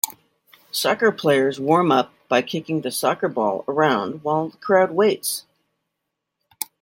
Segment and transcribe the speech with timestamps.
[0.71, 5.45] Soccer players warm up by kicking the soccer ball around while the crowd waits.